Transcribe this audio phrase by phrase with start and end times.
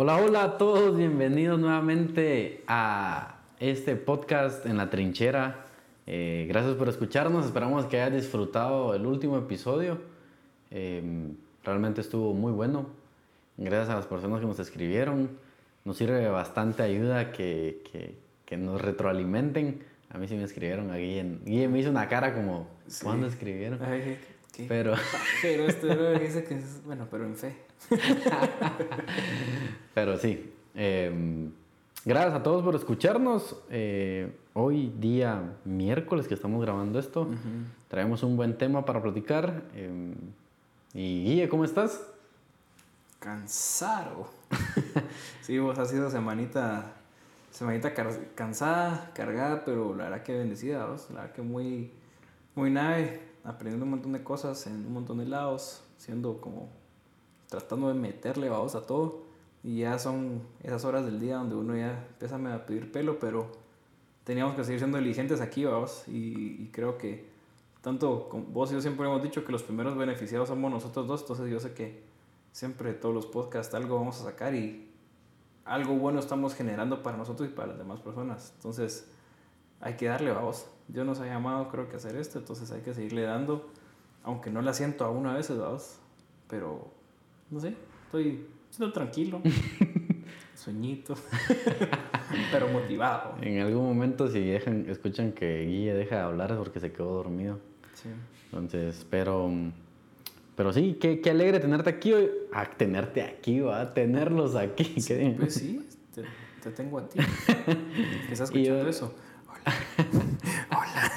[0.00, 5.64] Hola, hola a todos, bienvenidos nuevamente a este podcast en la trinchera.
[6.06, 9.98] Eh, gracias por escucharnos, esperamos que hayas disfrutado el último episodio.
[10.70, 11.02] Eh,
[11.64, 12.86] realmente estuvo muy bueno.
[13.56, 15.30] Gracias a las personas que nos escribieron.
[15.84, 19.82] Nos sirve bastante ayuda que, que, que nos retroalimenten.
[20.10, 23.04] A mí sí me escribieron, a Guille, Guille me hizo una cara como, Sí.
[23.04, 23.80] ¿cuándo escribieron?
[23.82, 24.16] Ay,
[24.58, 24.94] qué Pero...
[25.42, 27.56] Pero este dice que es, bueno, pero en fe.
[29.94, 31.48] Pero sí, eh,
[32.04, 33.56] gracias a todos por escucharnos.
[33.70, 37.28] Eh, hoy día miércoles que estamos grabando esto,
[37.88, 39.62] traemos un buen tema para platicar.
[39.74, 40.14] eh,
[40.94, 42.00] y Guille, ¿cómo estás?
[43.18, 44.28] Cansado.
[45.42, 46.92] sí, vos ha sido semanita,
[47.50, 51.08] semanita car- cansada, cargada, pero la verdad que bendecida, vos.
[51.10, 51.90] La verdad que muy,
[52.54, 56.68] muy nave, aprendiendo un montón de cosas en un montón de lados, siendo como,
[57.48, 59.22] tratando de meterle, vamos, a todo.
[59.62, 63.50] Y ya son esas horas del día donde uno ya empieza a pedir pelo, pero
[64.24, 66.04] teníamos que seguir siendo diligentes aquí, vamos.
[66.06, 67.28] Y, y creo que
[67.80, 71.20] tanto con vos y yo siempre hemos dicho que los primeros beneficiados somos nosotros dos,
[71.22, 72.02] entonces yo sé que
[72.52, 74.90] siempre todos los podcasts algo vamos a sacar y
[75.64, 78.52] algo bueno estamos generando para nosotros y para las demás personas.
[78.56, 79.08] Entonces
[79.80, 80.66] hay que darle, vamos.
[80.88, 83.70] Dios nos ha llamado creo que hacer esto, entonces hay que seguirle dando,
[84.24, 85.98] aunque no la siento aún a veces, vamos.
[86.48, 86.90] Pero,
[87.50, 87.74] no sé,
[88.06, 89.40] estoy, estoy tranquilo,
[90.54, 91.14] sueñito,
[92.52, 93.34] pero motivado.
[93.42, 97.12] En algún momento si dejan, escuchan que Guille deja de hablar es porque se quedó
[97.14, 97.58] dormido.
[97.94, 98.08] Sí.
[98.46, 99.50] Entonces, pero,
[100.56, 102.30] pero sí, qué, qué alegre tenerte aquí hoy.
[102.52, 104.94] A tenerte aquí, va, a tenerlos aquí.
[105.06, 106.22] qué- Pues sí, te,
[106.62, 107.18] te tengo a ti.
[108.32, 109.14] ¿Estás Y yo- escuchando eso?
[109.48, 109.74] Hola.
[110.70, 111.12] Hola.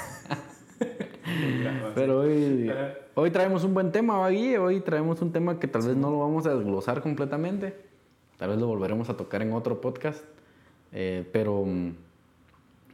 [1.94, 2.70] Pero hoy,
[3.14, 4.58] hoy traemos un buen tema, ¿va, Guille?
[4.58, 7.74] Hoy traemos un tema que tal vez no lo vamos a desglosar completamente.
[8.38, 10.24] Tal vez lo volveremos a tocar en otro podcast.
[10.92, 11.90] Eh, pero mm,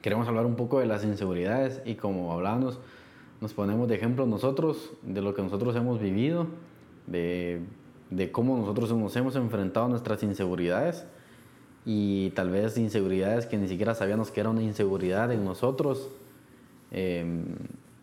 [0.03, 2.79] queremos hablar un poco de las inseguridades y como hablábamos,
[3.41, 6.47] nos ponemos de ejemplo nosotros, de lo que nosotros hemos vivido,
[7.07, 7.61] de,
[8.11, 11.07] de cómo nosotros nos hemos enfrentado a nuestras inseguridades
[11.85, 16.11] y tal vez inseguridades que ni siquiera sabíamos que era una inseguridad en nosotros.
[16.91, 17.45] Eh,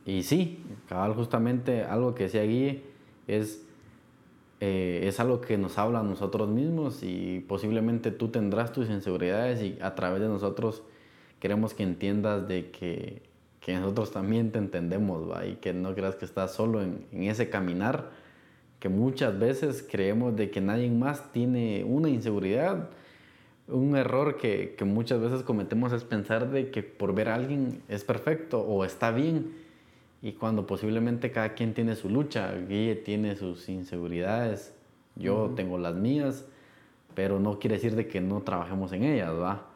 [0.05, 2.83] y sí, cabal, justamente algo que decía Guille
[3.27, 3.65] es,
[4.59, 9.61] eh, es algo que nos habla a nosotros mismos y posiblemente tú tendrás tus inseguridades
[9.61, 10.83] y a través de nosotros
[11.39, 13.23] queremos que entiendas de que,
[13.59, 15.45] que nosotros también te entendemos ¿va?
[15.45, 18.11] y que no creas que estás solo en, en ese caminar
[18.85, 22.89] que muchas veces creemos de que nadie más tiene una inseguridad.
[23.67, 27.81] Un error que, que muchas veces cometemos es pensar de que por ver a alguien
[27.89, 29.64] es perfecto o está bien.
[30.21, 34.73] Y cuando posiblemente cada quien tiene su lucha, Guille tiene sus inseguridades,
[35.15, 36.45] yo tengo las mías,
[37.13, 39.67] pero no quiere decir de que no trabajemos en ellas, ¿va?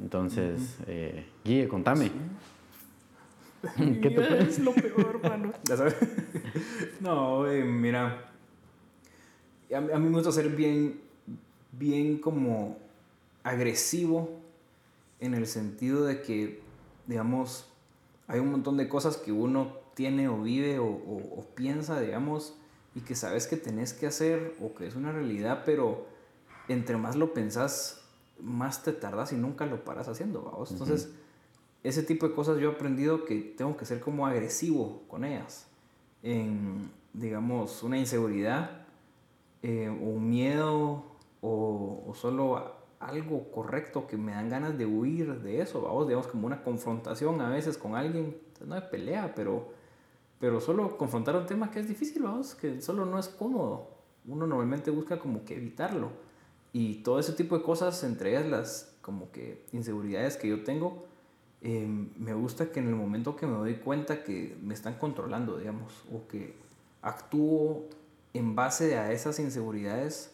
[0.00, 2.10] Entonces, eh, Guille, contame.
[3.76, 5.52] ¿Qué te es lo peor, mano.
[5.64, 5.96] Ya sabes.
[7.00, 8.30] No, eh, mira.
[9.74, 11.00] A, mí- a mí me gusta ser bien,
[11.72, 12.78] bien como
[13.42, 14.30] agresivo
[15.20, 16.60] en el sentido de que,
[17.06, 17.68] digamos,
[18.28, 22.54] hay un montón de cosas que uno tiene o vive o, o- o piensa, digamos,
[22.94, 26.06] y que sabes que tenés que hacer o que es una realidad, pero
[26.68, 28.02] entre más lo pensás,
[28.40, 30.70] más te tardas y nunca lo paras haciendo, vamos.
[30.70, 31.10] Entonces,
[31.82, 35.66] ese tipo de cosas yo he aprendido que tengo que ser como agresivo con ellas.
[36.22, 38.86] En, digamos, una inseguridad,
[39.62, 41.04] eh, o un miedo,
[41.40, 46.26] o, o solo algo correcto que me dan ganas de huir de eso, vamos, digamos,
[46.26, 48.36] como una confrontación a veces con alguien,
[48.66, 49.72] no de pelea, pero,
[50.40, 53.90] pero solo confrontar un tema que es difícil, vamos, que solo no es cómodo.
[54.26, 56.10] Uno normalmente busca como que evitarlo.
[56.72, 61.06] Y todo ese tipo de cosas, entre ellas las como que inseguridades que yo tengo,
[61.62, 65.56] eh, me gusta que en el momento que me doy cuenta que me están controlando,
[65.56, 66.54] digamos, o que
[67.00, 67.86] actúo
[68.34, 70.32] en base a esas inseguridades,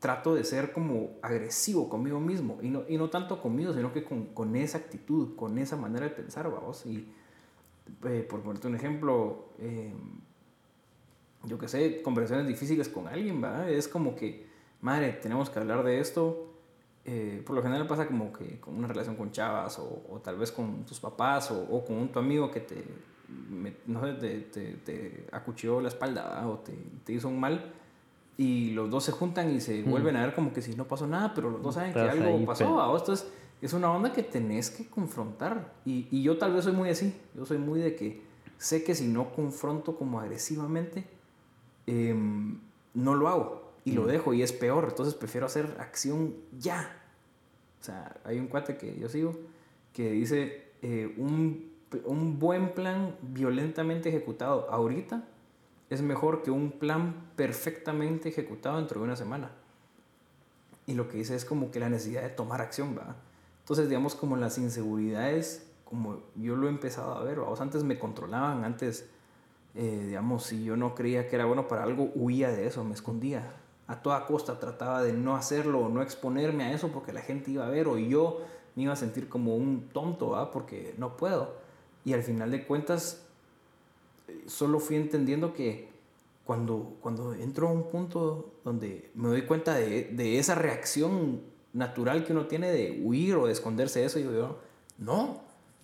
[0.00, 4.02] trato de ser como agresivo conmigo mismo, y no, y no tanto conmigo, sino que
[4.04, 6.84] con, con esa actitud, con esa manera de pensar, vamos.
[6.86, 7.06] Y
[8.04, 9.92] eh, por ponerte un ejemplo, eh,
[11.44, 13.70] yo que sé, conversaciones difíciles con alguien, ¿verdad?
[13.70, 14.46] Es como que,
[14.80, 16.52] madre, tenemos que hablar de esto.
[17.04, 20.38] Eh, por lo general pasa como que con una relación con chavas o, o tal
[20.38, 22.82] vez con tus papás o, o con un, tu amigo que te,
[23.48, 26.50] me- no sé, te, te, te acuchilló la espalda ¿verdad?
[26.50, 26.72] o te,
[27.04, 27.72] te hizo un mal
[28.38, 31.06] y los dos se juntan y se vuelven a ver como que si no pasó
[31.06, 32.64] nada, pero los dos saben que algo ahí, pasó.
[32.64, 32.98] pero-.
[32.98, 33.28] Entonces
[33.62, 37.14] es una onda que tenés que confrontar y, y yo tal vez soy muy así,
[37.34, 38.22] yo soy muy de que
[38.58, 41.04] sé que si no confronto como agresivamente,
[41.86, 42.58] em,
[42.94, 43.66] no lo hago.
[43.84, 44.86] y lo dejo y es peor.
[44.88, 46.90] Entonces prefiero hacer acción ya.
[47.80, 49.38] O sea, hay un cuate que yo sigo
[49.92, 51.70] que dice eh, un,
[52.04, 55.22] un buen plan violentamente ejecutado ahorita
[55.90, 59.50] es mejor que un plan perfectamente ejecutado dentro de una semana.
[60.86, 63.16] Y lo que dice es como que la necesidad de tomar acción, ¿va?
[63.60, 67.98] Entonces, digamos, como las inseguridades, como yo lo he empezado a ver, vos antes me
[67.98, 69.08] controlaban, antes,
[69.74, 72.94] eh, digamos, si yo no creía que era bueno para algo, huía de eso, me
[72.94, 73.54] escondía.
[73.88, 77.52] A toda costa trataba de no hacerlo o no exponerme a eso porque la gente
[77.52, 78.40] iba a ver o yo
[78.76, 80.50] me iba a sentir como un tonto, ¿va?
[80.50, 81.54] Porque no puedo.
[82.04, 83.25] Y al final de cuentas,
[84.46, 85.88] solo fui entendiendo que
[86.44, 91.40] cuando, cuando entro a un punto donde me doy cuenta de, de, esa reacción
[91.72, 94.58] natural que uno tiene de huir o de esconderse de eso, yo digo,
[94.98, 95.40] no,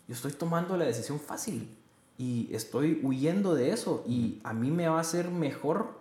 [0.07, 1.77] yo estoy tomando la decisión fácil
[2.17, 5.99] y estoy huyendo de eso y a mí me va a hacer mejor,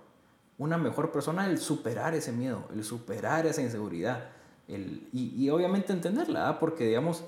[0.58, 4.30] una mejor persona el superar ese miedo, el superar esa inseguridad
[4.68, 7.24] el, y, y obviamente entenderla, porque digamos,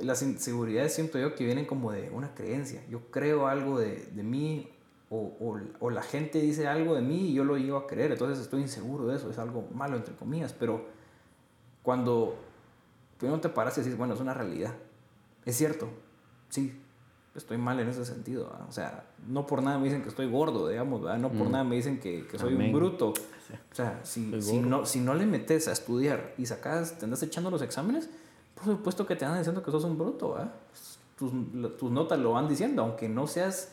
[0.00, 2.82] las inseguridades siento yo que vienen como de una creencia.
[2.88, 4.68] Yo creo algo de, de mí
[5.10, 8.12] o, o, o, la gente dice algo de mí y yo lo llevo a creer,
[8.12, 10.84] entonces estoy inseguro de eso, es algo malo entre comillas, pero
[11.82, 12.36] cuando
[13.16, 14.74] primero te paras y dices, bueno, es una realidad,
[15.46, 15.88] es cierto,
[16.50, 16.78] sí,
[17.34, 18.66] estoy mal en ese sentido, ¿verdad?
[18.68, 21.18] o sea, no por nada me dicen que estoy gordo, digamos, ¿verdad?
[21.18, 21.52] no por mm.
[21.52, 22.66] nada me dicen que, que soy Amén.
[22.66, 26.98] un bruto, o sea, si, si, no, si no le metes a estudiar y sacas,
[26.98, 28.10] te andas echando los exámenes,
[28.58, 30.46] por supuesto que te van diciendo que sos un bruto, ¿eh?
[31.16, 31.32] tus,
[31.76, 33.72] tus, notas lo van diciendo, aunque no seas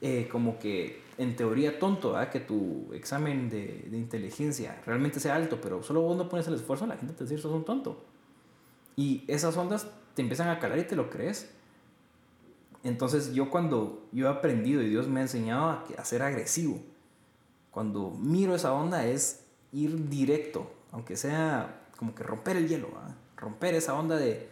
[0.00, 2.28] eh, como que en teoría tonto, ¿eh?
[2.30, 6.54] que tu examen de, de, inteligencia realmente sea alto, pero solo vos no pones el
[6.54, 8.04] esfuerzo, la gente te dice sos un tonto.
[8.96, 11.50] Y esas ondas te empiezan a calar y te lo crees.
[12.82, 16.80] Entonces yo cuando yo he aprendido y Dios me ha enseñado a, a ser agresivo,
[17.70, 23.16] cuando miro esa onda es ir directo, aunque sea como que romper el hielo, ¿verdad?
[23.38, 24.48] Romper esa onda de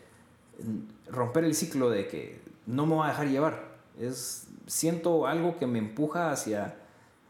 [1.08, 3.76] romper el ciclo de que no me voy a dejar llevar.
[4.00, 6.76] Es siento algo que me empuja hacia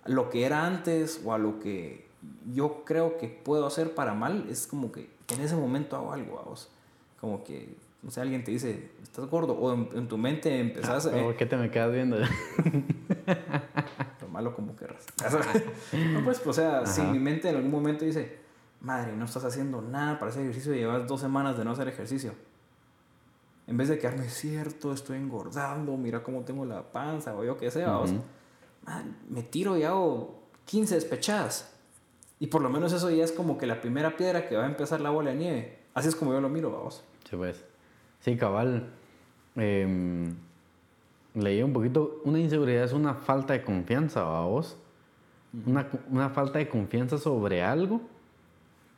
[0.04, 2.06] lo que era antes o a lo que
[2.52, 6.38] yo creo que puedo hacer para mal, es como que en ese momento hago algo
[6.38, 6.70] a vos.
[7.20, 11.06] Como que, no sé, alguien te dice, estás gordo, o en, en tu mente empezás...
[11.06, 12.18] Ah, ¿Por qué te me quedas viendo?
[14.20, 15.06] lo malo como querrás.
[16.12, 16.86] no, pues, o sea, Ajá.
[16.86, 18.38] si mi mente en algún momento dice,
[18.80, 21.88] madre, no estás haciendo nada para hacer ejercicio y llevas dos semanas de no hacer
[21.88, 22.32] ejercicio.
[23.66, 27.70] En vez de quedarme cierto, estoy engordando, mira cómo tengo la panza o yo qué
[27.70, 28.22] sé, uh -huh.
[29.28, 31.72] me tiro y hago 15 despechadas.
[32.38, 34.66] Y por lo menos eso ya es como que la primera piedra que va a
[34.66, 35.78] empezar la bola de nieve.
[35.94, 37.02] Así es como yo lo miro, vamos.
[37.28, 37.64] Sí, pues.
[38.20, 38.90] Sí, cabal.
[39.56, 40.32] Eh,
[41.34, 42.20] leí un poquito.
[42.24, 44.76] Una inseguridad es una falta de confianza, vos.
[45.54, 45.66] -huh.
[45.66, 48.02] una, una falta de confianza sobre algo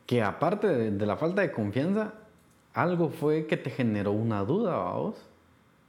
[0.09, 2.15] que aparte de, de, la falta de confianza,
[2.73, 5.17] algo fue que te generó una duda, vos.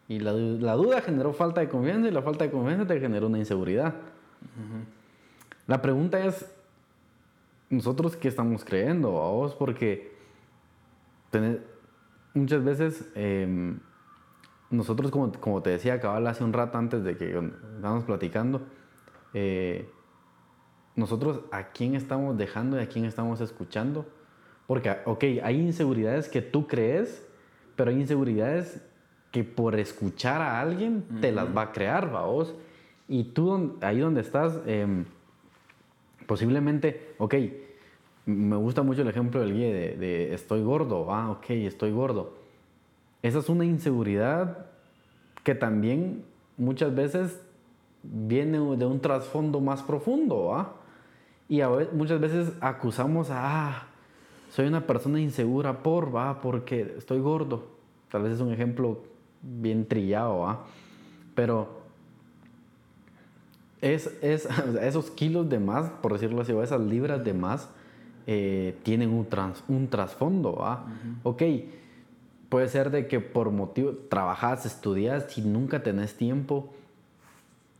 [0.10, 3.27] Y la, la, duda generó falta de confianza y la falta de confianza te generó
[3.27, 3.94] una inseguridad.
[3.94, 4.83] Uh -huh.
[5.68, 6.54] La pregunta es,
[7.69, 9.56] ¿nosotros qué estamos creyendo, vos?
[9.56, 10.12] Porque
[12.33, 13.74] muchas veces eh,
[14.69, 17.39] nosotros, como, como, te decía, cabal hace un rato antes de que
[17.77, 18.63] estábamos platicando,
[19.33, 19.89] eh,
[20.99, 24.05] nosotros a quién estamos dejando y a quién estamos escuchando.
[24.67, 27.25] Porque, ok, hay inseguridades que tú crees,
[27.75, 28.81] pero hay inseguridades
[29.31, 31.21] que por escuchar a alguien uh -huh.
[31.21, 32.53] te las va a crear, vos.
[33.07, 35.06] Y tú, ahí donde estás, eh,
[36.27, 37.35] posiblemente, ok,
[38.25, 42.37] me gusta mucho el ejemplo del guía de, de, estoy gordo, ah, ok, estoy gordo.
[43.23, 44.68] Esa es una inseguridad
[45.44, 46.23] que también
[46.57, 47.41] muchas veces
[48.03, 50.75] viene de un trasfondo más profundo, ¿ah?
[51.49, 51.61] Y
[51.94, 53.87] muchas veces acusamos a, ah,
[54.51, 57.65] soy una persona insegura por, va, porque estoy gordo.
[58.11, 59.01] Tal vez es un ejemplo
[59.41, 60.65] bien trillado, ¿va?
[61.33, 61.81] Pero
[63.81, 64.47] es, es,
[64.81, 67.68] esos kilos de más, por decirlo así, o esas libras de más,
[68.27, 70.85] eh, tienen un, trans, un trasfondo, ¿va?
[70.85, 71.15] Uh -huh.
[71.23, 71.44] Ok,
[72.49, 76.71] puede ser de que por motivo, trabajas, estudias y nunca tenés tiempo,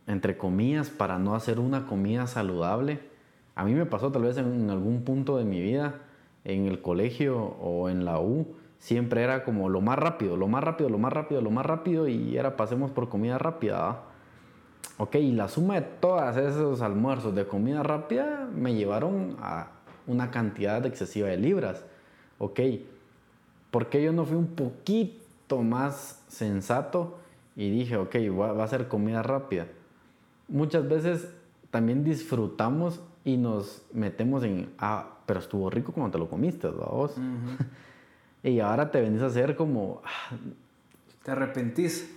[0.08, 3.09] entre comillas, para no hacer una comida saludable
[3.54, 6.00] a mí me pasó tal vez en algún punto de mi vida,
[6.44, 10.64] en el colegio o en la U, siempre era como lo más rápido, lo más
[10.64, 14.02] rápido, lo más rápido, lo más rápido y era pasemos por comida rápida.
[14.96, 19.68] Ok, y la suma de todos esos almuerzos de comida rápida me llevaron a
[20.06, 21.84] una cantidad excesiva de libras.
[22.38, 22.60] Ok,
[23.70, 27.18] ¿por qué yo no fui un poquito más sensato
[27.56, 29.66] y dije, ok, va a ser comida rápida?
[30.48, 31.30] Muchas veces
[31.70, 37.14] también disfrutamos y nos metemos en, ah, pero estuvo rico cuando te lo comiste, vos.
[38.42, 40.02] y ahora te venís a hacer como...
[40.04, 40.36] Ah,
[41.22, 42.10] te arrepentís.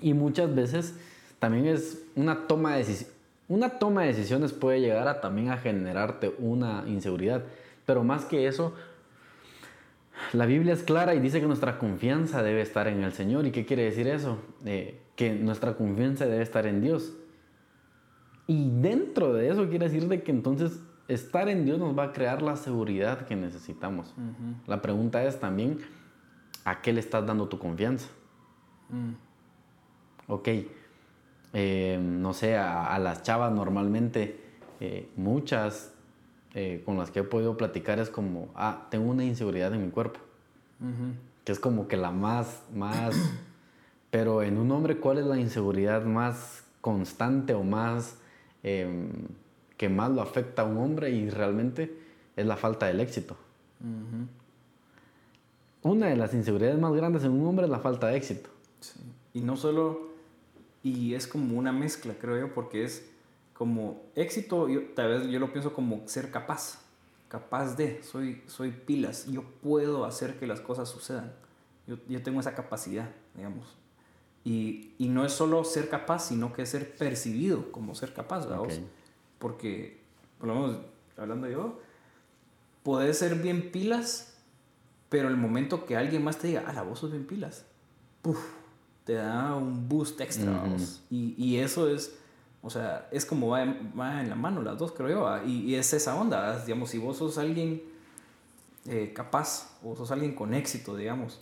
[0.00, 0.94] Y muchas veces
[1.38, 3.06] también es una toma de
[3.48, 7.44] Una toma de decisiones puede llegar a también a generarte una inseguridad.
[7.86, 8.74] Pero más que eso,
[10.32, 13.46] la Biblia es clara y dice que nuestra confianza debe estar en el Señor.
[13.46, 14.38] ¿Y qué quiere decir eso?
[14.64, 17.12] Eh, que nuestra confianza debe estar en Dios.
[18.46, 22.12] Y dentro de eso quiere decir de que entonces estar en Dios nos va a
[22.12, 24.14] crear la seguridad que necesitamos.
[24.66, 25.78] La pregunta es también,
[26.64, 28.08] ¿a qué le estás dando tu confianza?
[28.90, 29.12] Mm.
[30.26, 30.48] Ok,
[31.52, 34.40] eh, no sé, a, las chavas normalmente,
[34.80, 35.94] eh, muchas
[36.54, 39.90] eh, con las que he podido platicar es como, ah, tengo una inseguridad en mi
[39.90, 40.20] cuerpo.
[41.44, 43.14] Que es como que la más, más...
[44.10, 48.18] Pero en un hombre, ¿cuál es la inseguridad más constante o más...
[48.64, 49.10] Em,
[49.76, 51.98] que más lo afecta a un hombre y realmente
[52.34, 53.36] es la falta del éxito.
[55.82, 58.48] Una de las inseguridades más grandes en un hombre es la falta de éxito.
[59.34, 60.08] Y no solo,
[60.82, 63.10] y es como una mezcla, creo yo, porque es
[63.52, 66.80] como éxito, yo, tal vez yo lo pienso como ser capaz,
[67.28, 71.32] capaz de, soy, soy pilas, yo puedo hacer que las cosas sucedan,
[71.86, 73.76] yo, yo tengo esa capacidad, digamos.
[74.44, 78.46] Y, y, no es solo ser capaz, sino que es ser percibido como ser capaz,
[78.46, 78.68] ¿verdad?
[79.38, 80.02] Porque,
[80.38, 80.76] por lo menos,
[81.16, 81.80] hablando yo,
[82.82, 84.34] puedes ser bien pilas,
[85.08, 87.64] pero el momento que alguien más te diga, ah, la voz es bien pilas,
[88.20, 88.38] puff,
[89.04, 90.62] te da un boost extra,
[91.10, 92.18] y, y eso es
[92.66, 95.46] o sea, es como va, en la mano las dos, creo yo.
[95.46, 97.82] Y, es esa onda, digamos, si vos sos alguien
[98.86, 101.40] eh, capaz o sos alguien con éxito, digamos,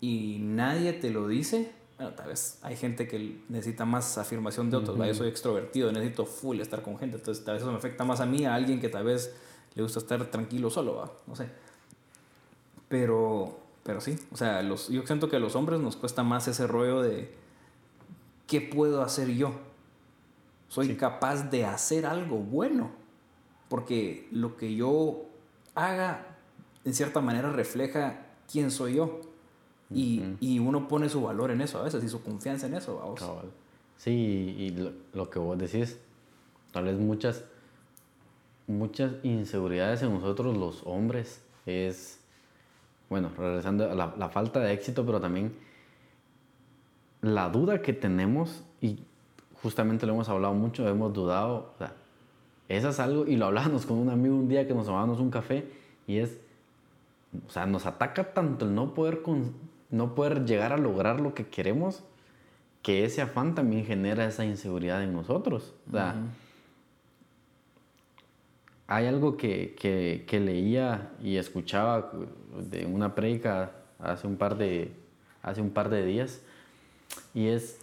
[0.00, 1.70] y nadie te lo dice,
[2.04, 6.26] bueno, tal vez hay gente que necesita más afirmación de otros, yo soy extrovertido, necesito
[6.26, 8.80] full estar con gente, entonces tal vez eso me afecta más a mí, a alguien
[8.80, 9.34] que tal vez
[9.74, 11.12] le gusta estar tranquilo solo, ¿va?
[11.26, 11.48] no sé.
[12.88, 16.46] Pero, pero sí, o sea, los, yo siento que a los hombres nos cuesta más
[16.46, 17.34] ese rollo de
[18.46, 19.54] qué puedo hacer yo
[20.74, 22.90] soy capaz de hacer algo bueno.
[23.68, 25.22] Porque lo que yo
[25.76, 26.36] haga,
[26.84, 29.20] en cierta manera, refleja quién soy yo.
[29.94, 32.96] Y, uno pone su valor en eso a veces y su confianza en eso.
[32.96, 33.22] Vamos.
[33.96, 35.98] Sí, y lo, que vos decís,
[36.72, 37.44] tal vez muchas,
[38.66, 42.20] muchas inseguridades en nosotros los hombres es,
[43.08, 45.54] bueno, regresando a la, la falta de éxito, pero también
[47.22, 48.98] la duda que tenemos y
[49.64, 51.72] justamente lo hemos hablado mucho, hemos dudado.
[51.74, 51.94] O sea,
[52.68, 55.30] eso es algo, y lo hablábamos con un amigo un día que nos tomábamos un
[55.30, 55.66] café,
[56.06, 56.38] y es,
[57.46, 59.54] o sea, nos ataca tanto el no poder, con,
[59.94, 62.02] no poder llegar a lograr lo que queremos,
[62.82, 65.72] que ese afán también genera esa inseguridad en nosotros.
[65.88, 66.16] O sea,
[68.88, 72.10] hay algo que, que, que, leía y escuchaba
[72.58, 73.70] de una prédica
[74.00, 74.92] hace un par de,
[75.42, 76.42] hace un par de días,
[77.32, 77.78] y es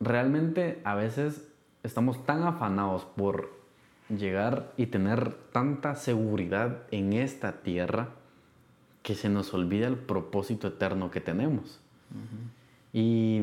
[0.00, 1.48] realmente a veces
[1.82, 3.50] estamos tan afanados por
[4.10, 8.10] llegar y tener tanta seguridad en esta tierra
[9.04, 11.78] que se nos olvida el propósito eterno que tenemos.
[12.90, 13.42] Y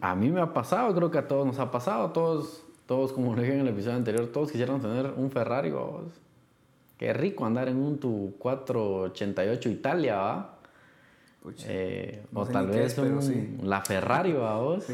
[0.00, 3.34] a mí me ha pasado, creo que a todos nos ha pasado, todos, todos como
[3.34, 5.72] lo dije en el episodio anterior, todos quisieran tener un Ferrari,
[6.96, 10.58] Qué rico andar en un tu 488 Italia, ¿va?
[11.64, 14.86] Eh, o tal vez un, la Ferrari a vos.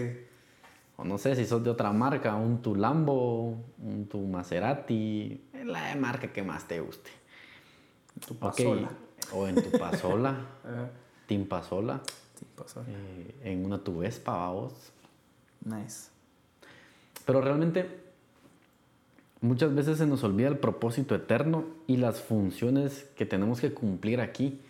[0.97, 5.95] O no sé si sos de otra marca, un tu Lambo, un tu Maserati, la
[5.95, 7.11] marca que más te guste.
[8.27, 8.91] Tu Pasola.
[9.33, 10.37] O en tu Pasola.
[11.27, 12.01] Team Pasola.
[12.89, 14.93] Eh, en una tu Vespa, a vos.
[15.65, 16.11] Nice.
[17.25, 18.07] Pero realmente
[19.41, 24.21] muchas veces se nos olvida el propósito eterno y las funciones que tenemos que cumplir
[24.21, 24.61] aquí.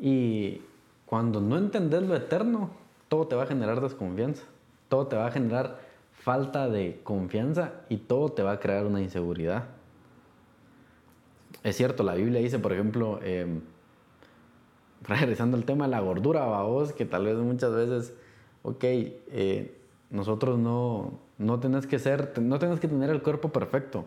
[0.00, 0.62] Y
[1.06, 2.70] cuando no entendés lo eterno,
[3.08, 4.44] todo te va a generar desconfianza,
[4.88, 5.80] todo te va a generar
[6.12, 9.64] falta de confianza y todo te va a crear una inseguridad.
[11.62, 13.60] Es cierto, la Biblia dice, por ejemplo, em,
[15.02, 18.14] regresando al tema de la gordura, vos, que tal vez muchas veces,
[18.62, 19.74] ok, eh,
[20.10, 24.04] nosotros no, no tenés que ser, no tenés que tener el cuerpo perfecto,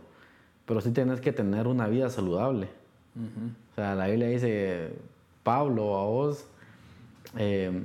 [0.66, 2.70] pero sí tenés que tener una vida saludable.
[3.72, 4.90] O sea, la Biblia dice,
[5.44, 6.48] Pablo, a vos,
[7.38, 7.84] eh,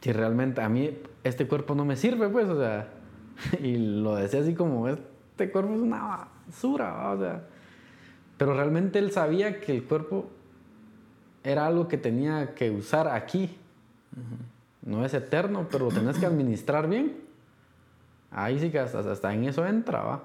[0.00, 2.88] si realmente a mí este cuerpo no me sirve, pues, o sea,
[3.62, 7.44] y lo decía así como, este cuerpo es una basura, o sea,
[8.40, 10.24] pero realmente él sabía que el cuerpo
[11.44, 13.54] era algo que tenía que usar aquí.
[14.80, 17.18] No es eterno, pero lo tenés que administrar bien.
[18.30, 20.22] Ahí sí que hasta, en eso entra,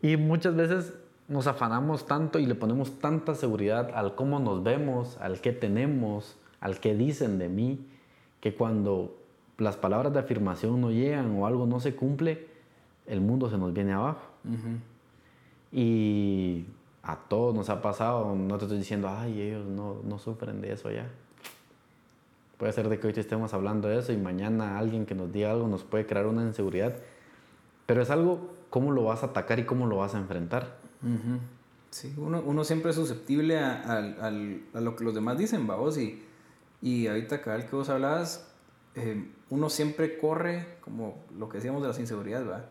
[0.00, 0.94] Y muchas veces
[1.28, 6.38] nos afanamos tanto y le ponemos tanta seguridad al cómo nos vemos, al qué tenemos,
[6.58, 7.86] al qué dicen de mí,
[8.40, 9.14] que cuando
[9.58, 12.48] las palabras de afirmación no llegan o algo no se cumple,
[13.06, 14.22] el mundo se nos viene abajo.
[15.70, 16.64] Y
[17.02, 20.72] a todos nos ha pasado, no te estoy diciendo, ay, ellos no, no sufren de
[20.72, 21.08] eso ya.
[22.58, 25.32] Puede ser de que hoy te estemos hablando de eso y mañana alguien que nos
[25.32, 26.94] diga algo nos puede crear una inseguridad.
[27.86, 30.76] Pero es algo, ¿cómo lo vas a atacar y cómo lo vas a enfrentar?
[31.88, 33.80] Sí, uno, uno, siempre es susceptible a,
[34.20, 34.30] a,
[34.80, 35.96] lo que los demás dicen, vamos.
[35.96, 36.22] Y,
[36.82, 38.46] y ahorita, cada que vos hablabas,
[38.94, 42.68] eh, uno siempre corre, como lo que decíamos de las inseguridades, ¿verdad?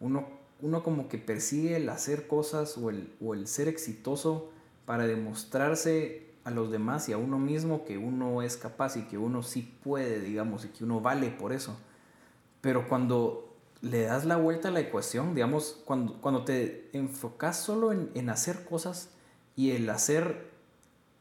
[0.00, 0.28] Uno,
[0.62, 4.50] uno como que persigue el hacer cosas o el, o el ser exitoso
[4.86, 9.18] para demostrarse a los demás y a uno mismo que uno es capaz y que
[9.18, 11.76] uno sí puede, digamos, y que uno vale por eso.
[12.60, 17.92] Pero cuando le das la vuelta a la ecuación, digamos, cuando, cuando te enfocas solo
[17.92, 19.10] en, en hacer cosas
[19.56, 20.50] y el hacer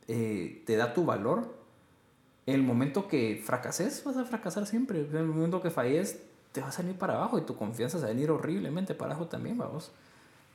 [0.07, 1.55] eh, te da tu valor,
[2.45, 5.01] el momento que fracases, vas a fracasar siempre.
[5.01, 6.19] El momento que falles,
[6.51, 9.13] te vas a venir para abajo y tu confianza se va a venir horriblemente para
[9.13, 9.91] abajo también, vamos.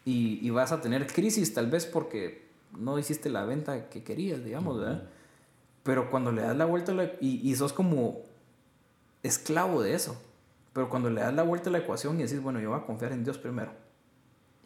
[0.04, 2.44] Y, y vas a tener crisis tal vez porque
[2.78, 5.08] no hiciste la venta que querías, digamos, ¿verdad?
[5.82, 8.22] Pero cuando le das la vuelta y, y, sos como
[9.22, 10.20] esclavo de eso,
[10.72, 12.86] pero cuando le das la vuelta a la ecuación y decís, bueno, yo voy a
[12.86, 13.72] confiar en Dios primero,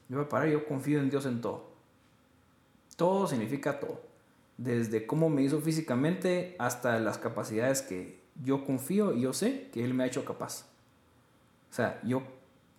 [0.08, 1.68] yo voy a parar, yo confío en Dios en todo.
[2.96, 4.00] Todo significa todo.
[4.56, 9.84] Desde cómo me hizo físicamente hasta las capacidades que yo confío y yo sé que
[9.84, 10.66] Él me ha hecho capaz.
[11.70, 12.22] O sea, yo,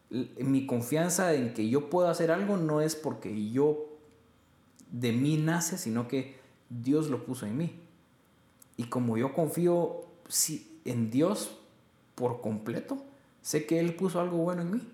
[0.10, 3.90] mi confianza en que yo puedo hacer algo no es porque yo
[4.92, 6.38] de mí nace, sino que
[6.70, 7.80] Dios lo puso en mí.
[8.78, 10.06] Y como yo confío
[10.86, 11.58] en Dios
[12.16, 13.04] por completo,
[13.42, 14.92] sé que Él puso algo bueno en mí.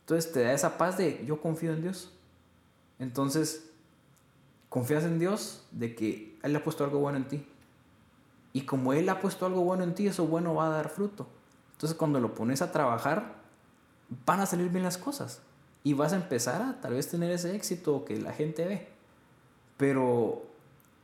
[0.00, 2.12] Entonces te da esa paz de yo confío en Dios.
[2.98, 3.70] Entonces,
[4.68, 7.46] confías en Dios de que Él ha puesto algo bueno en ti.
[8.52, 11.28] Y como Él ha puesto algo bueno en ti, eso bueno va a dar fruto.
[11.76, 13.36] Entonces cuando lo pones a trabajar,
[14.24, 15.40] van a salir bien las cosas.
[15.84, 18.96] Y vas a empezar a tal vez tener ese éxito que la gente ve
[19.76, 20.46] pero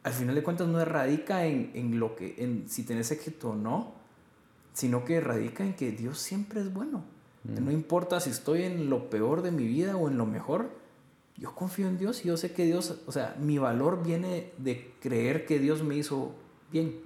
[0.03, 3.55] al final de cuentas no radica en, en lo que, en si tenés éxito o
[3.55, 3.93] no,
[4.73, 7.05] sino que radica en que Dios siempre es bueno.
[7.45, 7.65] Mm.
[7.65, 10.71] No importa si estoy en lo peor de mi vida o en lo mejor,
[11.37, 14.93] yo confío en Dios y yo sé que Dios, o sea, mi valor viene de
[15.01, 16.33] creer que Dios me hizo
[16.71, 17.01] bien.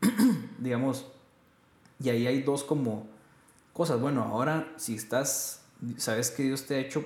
[0.58, 1.10] Digamos,
[2.00, 3.06] y ahí hay dos como
[3.72, 4.00] cosas.
[4.00, 5.62] Bueno, ahora si estás,
[5.96, 7.04] sabes que Dios te ha hecho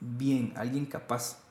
[0.00, 1.42] bien, alguien capaz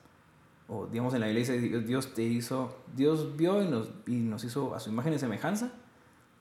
[0.68, 4.74] o digamos en la iglesia Dios te hizo, Dios vio y nos, y nos hizo
[4.74, 5.72] a su imagen y semejanza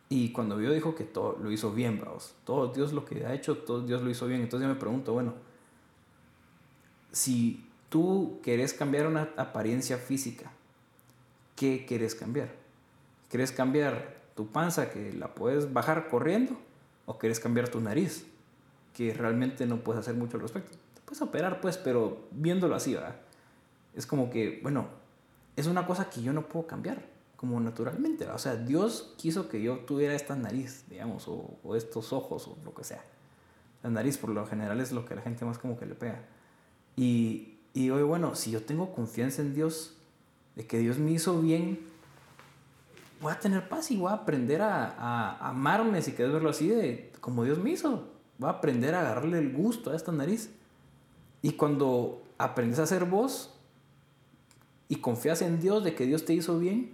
[0.09, 2.35] y cuando vio dijo que todo lo hizo bien, vamos.
[2.43, 4.41] Todo Dios lo que ha hecho, todo Dios lo hizo bien.
[4.41, 5.33] Entonces yo me pregunto, bueno,
[7.11, 10.51] si tú querés cambiar una apariencia física,
[11.55, 12.53] ¿qué quieres cambiar?
[13.29, 16.57] ¿Quieres cambiar tu panza que la puedes bajar corriendo?
[17.05, 18.25] ¿O quieres cambiar tu nariz?
[18.93, 20.77] Que realmente no puedes hacer mucho al respecto.
[20.93, 23.15] Te puedes operar, pues, pero viéndolo así, ¿verdad?
[23.95, 24.87] es como que, bueno,
[25.55, 27.05] es una cosa que yo no puedo cambiar,
[27.37, 28.27] como naturalmente.
[28.27, 32.73] O sea, Dios quiso que yo tuviera esta nariz, digamos, o, estos ojos, o lo
[32.73, 33.03] que sea.
[33.83, 36.21] La nariz, por lo general, es lo que la gente más como que le pega.
[36.95, 39.95] Y, y hoy, bueno, si yo tengo confianza en Dios,
[40.55, 41.79] de que Dios me hizo bien,
[43.25, 46.69] voy a tener paz y voy a aprender a, a amarme, si quieres verlo así,
[46.69, 48.07] de como Dios me hizo.
[48.37, 50.51] Voy a aprender a agarrarle el gusto a esta nariz.
[51.41, 53.51] Y cuando aprendes a ser vos,
[54.87, 56.93] y confías en Dios de que Dios te hizo bien,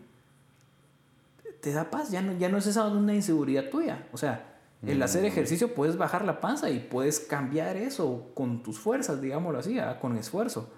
[1.60, 4.08] te da paz, ya no, ya no es esa una inseguridad tuya.
[4.14, 5.04] O sea, el mm.
[5.04, 9.80] hacer ejercicio puedes bajar la panza y puedes cambiar eso con tus fuerzas, digámoslo así,
[9.80, 10.00] ¿ah?
[10.00, 10.70] con esfuerzo.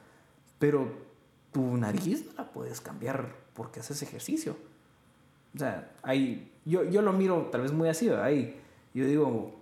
[0.57, 0.91] Pero
[1.51, 4.72] tu nariz no la puedes cambiar porque haces ejercicio.
[5.55, 8.59] O sea, hay, yo, yo lo miro tal vez muy así, ahí
[8.93, 9.55] yo digo,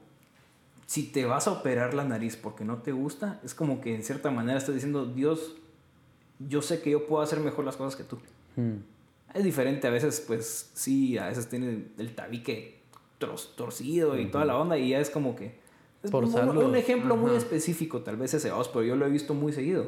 [0.86, 4.04] si te vas a operar la nariz porque no te gusta, es como que en
[4.04, 5.56] cierta manera estás diciendo, Dios
[6.47, 8.17] yo sé que yo puedo hacer mejor las cosas que tú.
[8.56, 8.77] Hmm.
[9.34, 12.82] Es diferente, a veces, pues sí, a veces tiene el tabique
[13.56, 15.60] torcido y toda la onda, y ya es como que.
[16.04, 19.36] Es Por un, un, ejemplo muy específico, tal vez ese, pero yo lo he visto
[19.36, 19.88] muy seguido.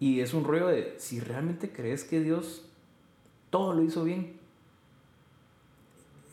[0.00, 2.64] Y es un rollo de si realmente crees que Dios
[3.50, 4.32] todo lo hizo bien,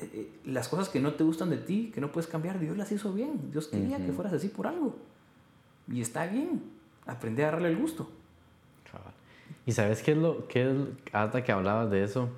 [0.02, 2.92] eh, las cosas que no te gustan de ti, que no puedes cambiar, Dios las
[2.92, 3.52] hizo bien.
[3.52, 4.96] Dios quería que fueras así por algo.
[5.88, 6.62] Y está bien.
[7.06, 8.10] Aprende a darle el gusto.
[9.66, 12.30] ¿Y sabes qué es lo que hasta que hablabas de eso?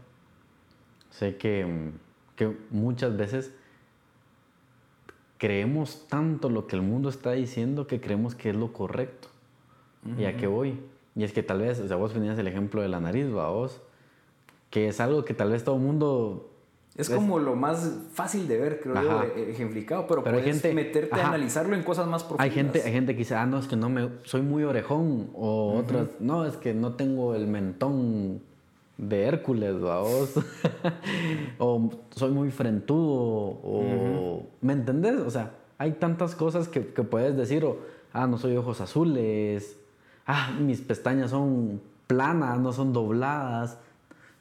[1.09, 1.91] Sé que,
[2.35, 3.53] que muchas veces
[5.37, 9.27] creemos tanto lo que el mundo está diciendo que creemos que es lo correcto.
[10.17, 10.79] ¿Y a qué voy?
[11.15, 13.49] Y es que tal vez, o sea, vos tenías el ejemplo de la nariz, ¿va
[13.49, 13.81] vos?
[14.69, 16.52] Que es algo que tal vez todo el mundo...
[16.95, 20.75] Es, como lo más fácil de ver, creo yo, e-, ejemplificado, pero, pero puedes gente,
[20.75, 22.45] meterte a analizarlo en cosas más profundas.
[22.45, 25.29] Hay gente, hay gente que dice, ah, no, es que no me, soy muy orejón,
[25.33, 28.41] o otras, no, es que no tengo el mentón
[28.97, 29.75] de Hércules,
[31.57, 34.45] o soy muy frentudo, o...
[34.61, 35.19] ¿Me entendés?
[35.21, 37.79] O sea, hay tantas cosas que, que puedes decir, o,
[38.13, 39.77] ah, no soy ojos azules,
[40.27, 43.79] ah, mis pestañas son planas, no son dobladas.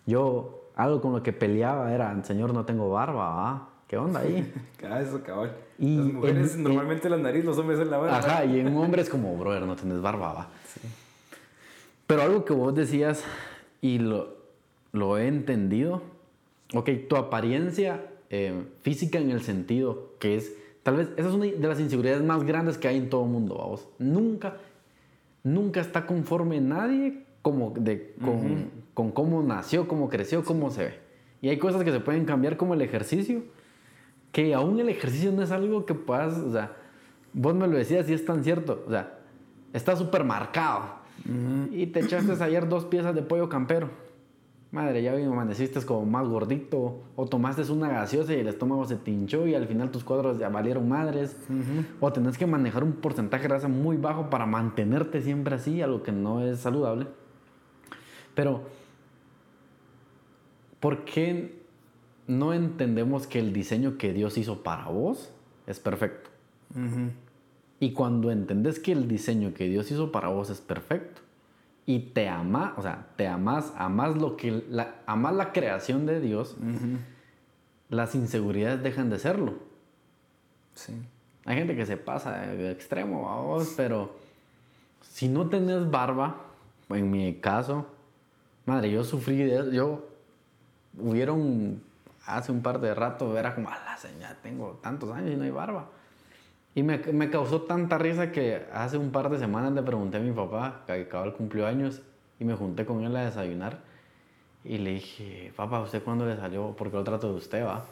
[0.07, 3.68] Yo, algo con lo que peleaba era, señor, no tengo barba, ¿ah?
[3.87, 4.53] ¿Qué onda ahí?
[4.85, 5.55] Ah, eso, cabal.
[5.79, 8.18] Y las mujeres, normalmente la nariz, los hombres en la barba.
[8.18, 10.49] Ajá, y en un hombre es como, brother, no tienes barba, ¿va?
[10.66, 10.81] Sí.
[12.07, 13.25] Pero algo que vos decías,
[13.81, 14.37] y lo,
[14.92, 16.03] lo he entendido,
[16.75, 21.47] ok, tu apariencia eh, física en el sentido que es, tal vez, esa es una
[21.47, 23.88] de las inseguridades más grandes que hay en todo el mundo, vamos.
[23.99, 24.57] Nunca
[25.45, 30.94] nunca está conforme nadie como de, con, con, cómo nació, cómo creció, cómo se ve.
[31.40, 33.42] Y hay cosas que se pueden cambiar como el ejercicio,
[34.31, 36.76] que aún el ejercicio no es algo que puedas, o sea,
[37.33, 39.18] vos me lo decías y es tan cierto, o sea,
[39.72, 41.02] está súper marcado.
[41.70, 43.90] Y te echaste ayer dos piezas de pollo campero
[44.72, 49.46] madre, ya amaneciste como más gordito, o tomaste una gaseosa y el estómago se tinchó
[49.46, 51.37] y al final tus cuadros ya valieron madres,
[52.00, 56.02] o tenés que manejar un porcentaje de grasa muy bajo para mantenerte siempre así, algo
[56.02, 57.07] que no es saludable.
[58.35, 58.62] Pero,
[60.81, 61.61] ¿por qué
[62.27, 65.33] no entendemos que el diseño que Dios hizo para vos
[65.66, 66.31] es perfecto?
[67.81, 71.21] Y cuando entendés que el diseño que Dios hizo para vos es perfecto,
[71.85, 76.21] y te ama, o sea, te amas, amas lo que, la, amas la creación de
[76.21, 76.57] Dios,
[77.88, 79.55] las inseguridades dejan de serlo.
[80.75, 80.95] Sí.
[81.45, 84.14] Hay gente que se pasa de extremo, vos, pero
[85.03, 86.37] si no tenés barba,
[86.88, 87.87] en mi caso,
[88.66, 90.09] madre, yo sufrí de yo
[90.98, 91.83] hubieron
[92.27, 95.44] hace un par de rato, era como, a la señal, tengo tantos años y no
[95.44, 95.87] hay barba.
[96.75, 100.20] Y me, me, causó tanta risa que hace un par de semanas le pregunté a
[100.20, 102.03] mi papá, que acababa el años
[102.38, 103.81] y me junté con él a desayunar.
[104.64, 106.75] Y le dije, papá, ¿usted cuándo le salió?
[106.77, 107.85] Porque lo trato de usted, va.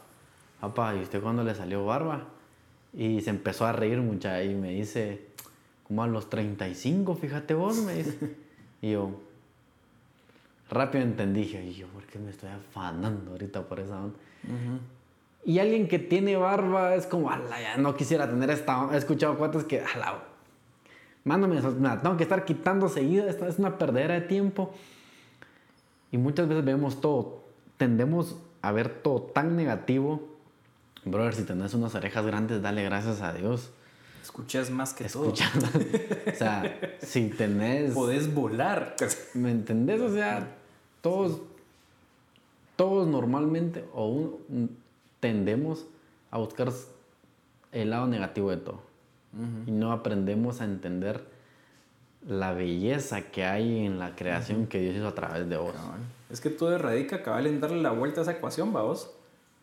[0.60, 2.28] Papá, ¿y usted cuándo le salió barba?
[2.92, 5.26] Y se empezó a reír mucha y me dice,
[5.86, 8.36] como a los 35, fíjate vos, me dice.
[8.82, 9.10] Y yo,
[10.70, 14.18] rápido entendí, y yo, ¿por qué me estoy afanando ahorita por esa onda?
[15.44, 18.88] Y alguien que tiene barba es como, ala, ya no quisiera tener esta.
[18.92, 20.22] He escuchado cuentas que, ala,
[21.24, 23.28] mándame, nada, tengo que estar quitando seguido.
[23.28, 24.72] Esta es una perdera de tiempo.
[26.12, 27.44] Y muchas veces vemos todo,
[27.76, 30.28] tendemos a ver todo tan negativo.
[31.04, 33.70] Brother, si tenés unas orejas grandes, dale gracias a Dios.
[34.22, 35.70] Escuchas más que Escuchas, todo.
[36.32, 37.92] o sea, si tenés.
[37.92, 38.94] Podés volar.
[39.32, 40.00] ¿Me entendés?
[40.02, 40.59] O sea,
[41.00, 41.40] todos.
[42.76, 44.76] Todos normalmente, o un,
[45.20, 45.86] tendemos
[46.30, 46.72] a buscar
[47.72, 48.80] el lado negativo de todo.
[49.66, 51.24] Y no aprendemos a entender
[52.26, 55.74] la belleza que hay en la creación que Dios hizo a través de vos.
[56.30, 59.10] Es que todo radica cabal en darle la vuelta a esa ecuación, vos.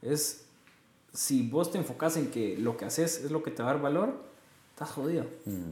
[0.02, 0.48] Es
[1.14, 3.74] si vos te enfocas en que lo que haces es lo que te va a
[3.74, 4.14] dar valor,
[4.70, 5.26] estás jodido.
[5.46, 5.72] Mm.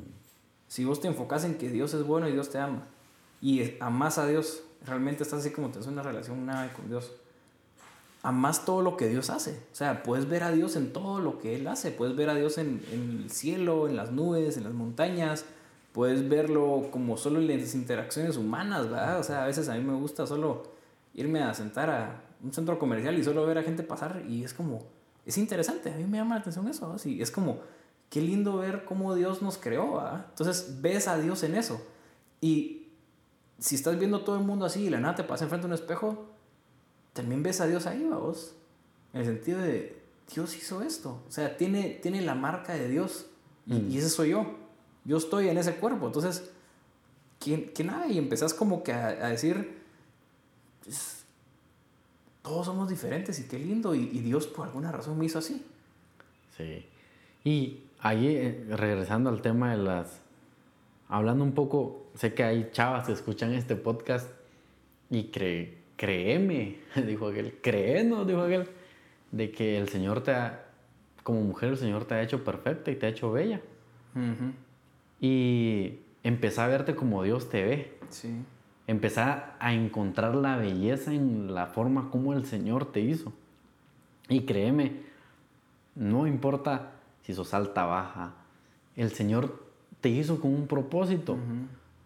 [0.68, 2.88] Si vos te enfocas en que Dios es bueno y Dios te ama
[3.42, 7.12] y amas a Dios, realmente estás así como tienes una relación nada con Dios
[8.26, 9.52] amas todo lo que Dios hace.
[9.72, 11.92] O sea, puedes ver a Dios en todo lo que Él hace.
[11.92, 15.46] Puedes ver a Dios en, el cielo, en las nubes, en las montañas.
[15.92, 19.20] Puedes verlo como solo en las interacciones humanas, ¿verdad?
[19.20, 20.64] O sea, a veces a mí me gusta solo
[21.14, 24.54] irme a sentar a un centro comercial y solo ver a gente pasar y es
[24.54, 24.84] como,
[25.26, 27.22] es interesante, a mí me llama la atención eso, ¿sí?
[27.22, 27.60] es como,
[28.10, 30.26] qué lindo ver cómo Dios nos creó, ¿verdad?
[30.30, 31.82] Entonces ves a Dios en eso.
[32.42, 32.85] Y
[33.60, 35.80] si estás viendo todo el mundo así y la nada te pasa enfrente de un
[35.80, 36.26] espejo,
[37.14, 38.54] también ves a Dios ahí, vos.
[39.14, 41.22] En el sentido de, Dios hizo esto.
[41.28, 43.28] O sea, tiene, tiene la marca de Dios.
[43.68, 43.98] Y, mm.
[43.98, 44.56] ese soy yo.
[45.04, 46.08] Yo estoy en ese cuerpo.
[46.08, 46.50] Entonces,
[47.40, 48.14] ¿quién, quién hay?
[48.14, 49.82] Y empezás como que a, decir,
[50.84, 51.24] pues,
[52.42, 53.94] todos somos diferentes y qué lindo.
[53.94, 55.64] Y, Dios por alguna razón me hizo así.
[56.58, 56.86] Sí.
[57.44, 60.25] Y ahí, eh, regresando al tema de las...
[61.08, 64.30] Hablando un poco, sé que hay chavas que escuchan este podcast
[65.10, 68.70] y creen créeme, dijo aquel, créenos, dijo aquel,
[69.32, 70.66] de que el Señor te ha,
[71.24, 73.62] como mujer el Señor te ha hecho perfecta y te ha hecho bella.
[75.20, 77.98] Y empezá a verte como Dios te ve.
[78.10, 78.34] Sí.
[78.88, 83.34] Empezá a encontrar la belleza en la forma como el Señor te hizo.
[84.30, 85.02] Y créeme,
[85.96, 86.92] no importa
[87.24, 88.36] si sos alta, baja.
[88.96, 89.65] El Señor
[90.06, 91.36] te hizo con un propósito.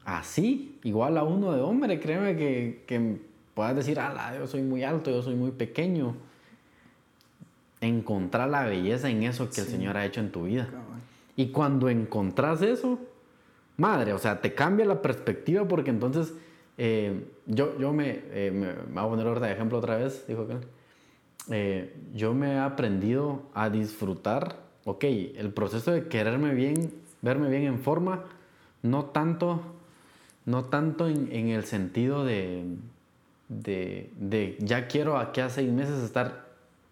[0.05, 3.17] Así, igual a uno de hombre, créeme que, que
[3.53, 6.15] puedas decir, ah, yo soy muy alto, yo soy muy pequeño.
[7.81, 10.69] Encontrar la belleza en eso que el Señor ha hecho en tu vida.
[11.35, 12.99] Y cuando encontrás eso,
[13.75, 16.31] madre, o sea, te cambia la perspectiva porque entonces
[16.77, 20.47] eh, yo, yo me, eh, me, voy a poner orden de ejemplo otra vez, dijo
[20.47, 20.55] que
[21.51, 27.63] eh, yo me he aprendido a disfrutar, ok, el proceso de quererme bien, verme bien
[27.63, 28.25] en forma,
[28.81, 29.61] no tanto,
[30.45, 32.65] no tanto en, el sentido de,
[33.47, 36.47] de, de, ya quiero aquí a seis meses estar.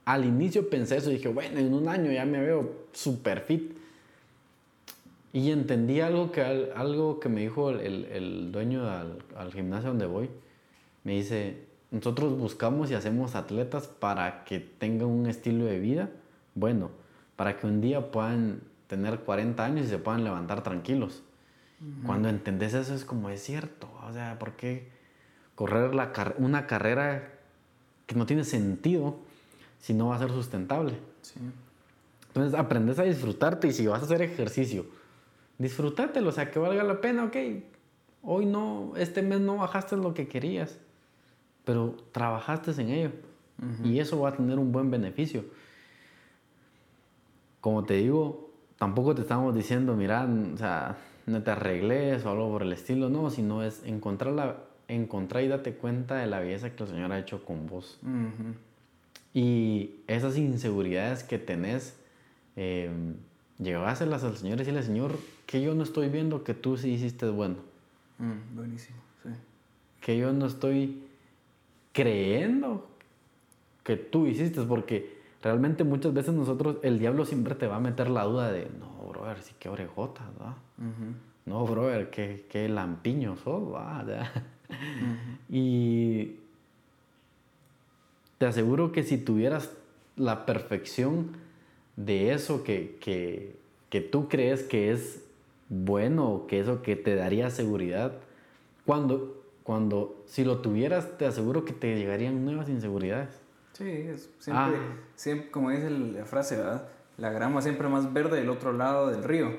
[0.05, 3.75] Al inicio pensé eso y dije, bueno, en un año ya me veo super fit.
[5.33, 10.05] Y entendí algo que, algo que me dijo el, el dueño al, al, gimnasio donde
[10.05, 10.29] voy.
[11.03, 11.57] Me dice,
[11.91, 16.09] nosotros buscamos y hacemos atletas para que tengan un estilo de vida
[16.57, 16.89] bueno,
[17.35, 21.23] para que un día puedan tener 40 años y se puedan levantar tranquilos.
[22.07, 24.89] Cuando entendés eso es como, es cierto, o sea, ¿por qué
[25.53, 27.33] correr la una carrera
[28.07, 29.19] que no tiene sentido
[29.79, 30.97] si no va a ser sustentable?
[32.29, 34.87] Entonces aprendes a disfrutarte y si vas a hacer ejercicio,
[35.59, 37.35] disfrútatelo, o sea, que valga la pena, ok,
[38.23, 40.79] hoy no, este mes no bajaste lo que querías,
[41.63, 43.11] pero trabajaste en ello
[43.83, 45.45] y eso va a tener un buen beneficio.
[47.61, 48.46] Como te digo,
[48.77, 53.09] tampoco te estamos diciendo, mira, o sea, no te arregles o algo por el estilo,
[53.09, 57.11] no, sino es encontrar, la, encontrar y date cuenta de la belleza que el Señor
[57.11, 57.99] ha hecho con vos.
[59.33, 61.97] Y esas inseguridades que tenés,
[62.55, 62.89] eh,
[63.59, 67.27] llevárselas al Señor y decirle, Señor, que yo no estoy viendo que tú sí hiciste
[67.29, 67.55] bueno.
[68.19, 69.29] Mm, buenísimo, sí.
[70.01, 71.03] Que yo no estoy
[71.93, 72.87] creyendo
[73.83, 78.09] que tú hiciste, porque realmente muchas veces nosotros, el diablo siempre te va a meter
[78.09, 80.55] la duda de, no, brother, sí que orejotas, ¿va?
[81.45, 84.05] No, brother, qué, qué lampiño sos, ¿va?
[85.49, 86.35] Y
[88.37, 89.71] te aseguro que si tuvieras
[90.17, 91.37] la perfección
[91.95, 93.55] de eso que, que,
[93.89, 95.23] que tú crees que es
[95.69, 98.13] bueno, que eso que te daría seguridad,
[98.85, 103.46] cuando, cuando si lo tuvieras, te aseguro que te llegarían nuevas inseguridades.
[103.77, 104.97] Sí, es siempre, ah.
[105.15, 106.87] siempre, como dice la frase, ¿verdad?
[107.17, 109.55] La grama siempre más verde del otro lado del río.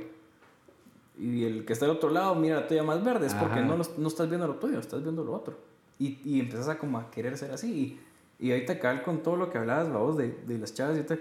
[1.16, 3.76] Y el que está del otro lado mira la tuya más verde, es porque no,
[3.76, 5.56] no, estás viendo lo tuyo, estás viendo lo otro.
[6.00, 8.00] Y, y empiezas a como a querer ser así.
[8.40, 10.96] Y, y ahorita cal con todo lo que hablabas, la voz de, de las chavas,
[10.96, 11.18] y ahorita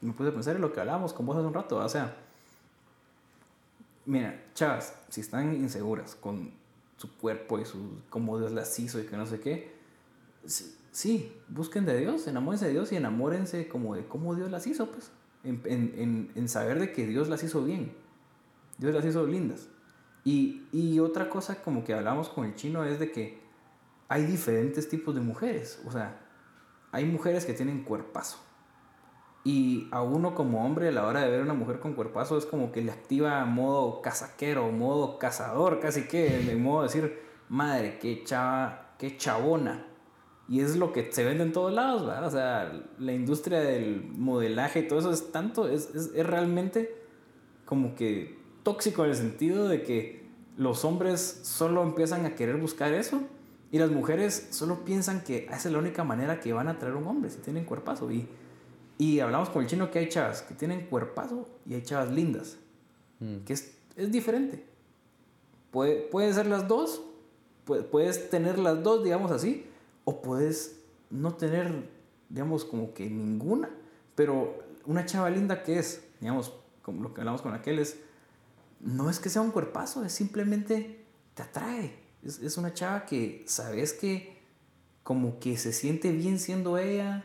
[0.00, 2.16] me puse a pensar en lo que hablábamos con vos hace un rato, o sea,
[4.06, 6.52] mira, chavas, si están inseguras con
[6.96, 9.72] su cuerpo y su, cómo Dios las hizo y que no sé qué,
[10.90, 14.90] sí, busquen de Dios, enamórense de Dios y enamórense como de cómo Dios las hizo,
[14.90, 15.10] pues,
[15.44, 17.92] en, en, en saber de que Dios las hizo bien,
[18.78, 19.68] Dios las hizo lindas.
[20.24, 23.40] Y, y otra cosa como que hablamos con el chino es de que
[24.08, 26.20] hay diferentes tipos de mujeres, o sea,
[26.92, 28.38] hay mujeres que tienen cuerpazo
[29.48, 32.36] y a uno como hombre a la hora de ver a una mujer con cuerpazo
[32.36, 37.22] es como que le activa modo casaquero, modo cazador, casi que, de modo de decir,
[37.48, 39.86] madre, qué chava, qué chabona.
[40.48, 42.26] Y es lo que se vende en todos lados, ¿verdad?
[42.26, 46.94] O sea, la industria del modelaje y todo eso es tanto, es, es, es realmente
[47.66, 52.94] como que tóxico en el sentido de que los hombres solo empiezan a querer buscar
[52.94, 53.20] eso
[53.70, 56.96] y las mujeres solo piensan que esa es la única manera que van a traer
[56.96, 58.10] un hombre si tienen cuerpazo.
[58.10, 58.26] Y
[58.98, 62.56] y hablamos con el chino que hay chavas que tienen cuerpazo y hay chavas lindas.
[63.20, 63.38] Mm.
[63.46, 64.64] Que es, es diferente.
[65.70, 67.02] Puede, pueden ser las dos.
[67.64, 69.64] puedes tener las dos, digamos así.
[70.08, 71.86] O puedes no tener,
[72.30, 73.68] digamos, como que ninguna.
[74.14, 77.98] Pero una chava linda que es, digamos, como lo que hablamos con aquel es,
[78.80, 81.94] no es que sea un cuerpazo, es simplemente te atrae.
[82.22, 84.38] Es, es una chava que sabes que
[85.02, 87.24] como que se siente bien siendo ella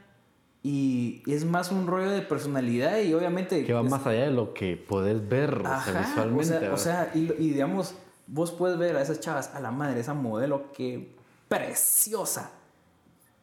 [0.62, 3.64] y es más un rollo de personalidad y obviamente...
[3.64, 6.68] Que va más allá de lo que puedes ver visualmente.
[6.70, 7.96] O sea, y, digamos,
[8.28, 11.16] vos puedes ver a esas chavas, a la madre, esa modelo que
[11.48, 12.52] preciosa.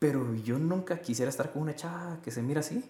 [0.00, 2.84] Pero yo nunca quisiera estar con una chava que se mira así.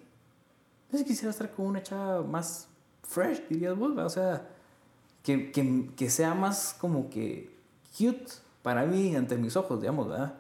[0.90, 2.68] Yo quisiera estar con una chava más
[3.03, 4.49] fresh, dirías vos, o sea,
[5.23, 7.55] que, que, que sea más como que
[7.99, 10.35] cute para mí ante mis ojos, digamos, ¿verdad?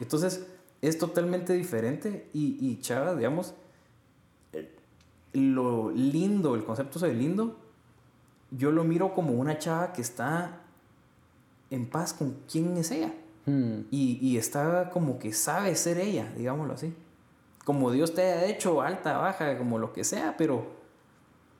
[0.00, 0.46] Entonces,
[0.80, 3.54] es totalmente diferente y, y Chava, digamos,
[4.52, 4.74] eh,
[5.32, 7.56] lo lindo, el concepto de lindo,
[8.50, 10.60] yo lo miro como una chava que está
[11.70, 13.12] en paz con quién es ella.
[13.48, 13.86] Hmm.
[13.90, 16.94] Y, y, está como que sabe ser ella, digámoslo así.
[17.64, 20.78] Como Dios te haya hecho, alta, baja, como lo que sea, pero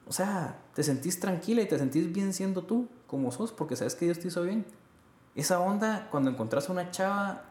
[0.08, 3.94] o sea, te sentís tranquila y te sentís bien siendo tú, como sos, porque sabes
[3.94, 4.64] que Dios te hizo bien.
[5.34, 7.44] Esa onda, cuando encontrás a una chava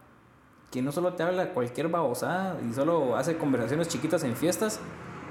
[0.71, 4.79] que no solo te habla cualquier babosada y solo hace conversaciones chiquitas en fiestas,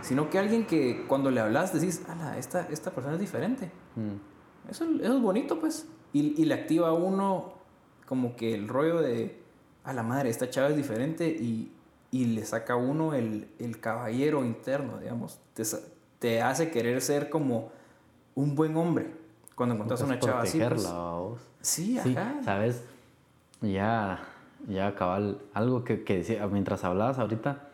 [0.02, 3.72] sino que alguien que cuando le hablas decís, ala, esta, esta persona es diferente.
[3.96, 4.70] Mm.
[4.70, 5.88] Eso, eso, es bonito, pues.
[6.12, 7.54] Y, y, le activa a uno
[8.06, 9.36] como que el rollo de,
[9.84, 11.72] a la madre, esta chava es diferente y,
[12.10, 15.38] y le saca a uno el, el, caballero interno, digamos.
[15.54, 15.64] Te,
[16.18, 17.70] te, hace querer ser como
[18.34, 19.10] un buen hombre
[19.54, 20.58] cuando encuentras una chava así.
[20.60, 20.88] Pues,
[21.60, 22.36] sí, ajá.
[22.44, 22.84] ¿Sabes?
[23.60, 24.24] Ya,
[24.68, 27.68] ya cabal, algo que, que decía, mientras hablabas ahorita,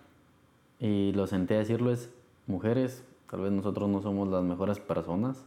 [0.78, 2.10] y lo senté a decirlo es,
[2.46, 5.44] mujeres, tal vez nosotros no somos las mejores personas.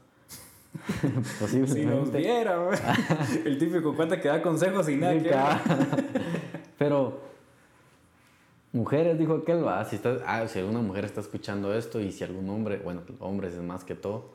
[1.39, 1.65] Posiblemente.
[1.75, 2.69] Si nos viera,
[3.45, 5.61] el típico cuenta que da consejos y nada.
[6.77, 7.21] Pero,
[8.73, 12.23] mujeres, dijo aquel, va, si, está, ah, si alguna mujer está escuchando esto y si
[12.23, 14.33] algún hombre, bueno, hombres es más que todo,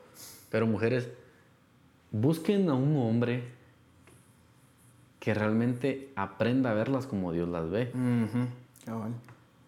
[0.49, 1.09] pero mujeres,
[2.11, 3.43] busquen a un hombre
[5.19, 7.91] que realmente aprenda a verlas como Dios las ve.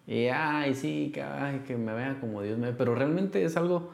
[0.06, 1.24] Y, ay, sí, que,
[1.66, 2.74] que me vea como Dios me ve.
[2.76, 3.92] Pero realmente es algo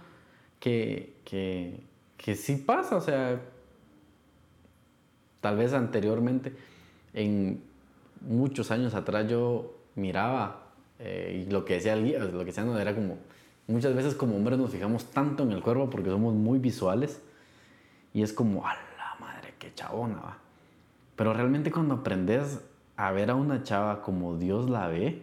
[0.59, 1.81] que, que,
[2.23, 2.97] que sí pasa.
[2.97, 3.41] O sea,
[5.41, 6.55] tal vez anteriormente,
[7.15, 7.63] en
[8.21, 10.67] muchos años atrás, yo miraba
[10.99, 13.19] eh, y lo que decía lo que decía no era como,
[13.67, 17.21] muchas veces como hombres nos fijamos tanto en el cuerpo porque somos muy visuales
[18.13, 20.39] y es como, a la madre, qué chabona va.
[21.17, 22.61] Pero realmente cuando aprendes
[22.97, 25.23] a ver a una chava como Dios la ve,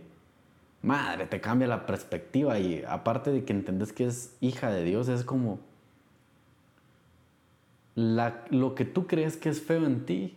[0.81, 5.09] madre, te cambia la perspectiva y aparte de que entendés que es hija de Dios,
[5.09, 5.59] es como
[7.97, 10.35] lo que tú crees que es feo en ti,